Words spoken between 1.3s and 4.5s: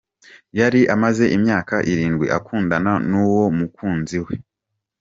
imyaka irindwi akundana n'uwo mukunzi we.